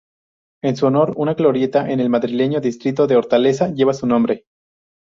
En 0.63 0.77
su 0.77 0.87
honor 0.87 1.13
una 1.15 1.35
glorieta, 1.35 1.91
en 1.91 1.99
el 1.99 2.09
madrileño 2.09 2.59
distrito 2.59 3.05
de 3.05 3.15
Hortaleza, 3.17 3.71
lleva 3.71 3.93
su 3.93 4.07
nombre. 4.07 4.45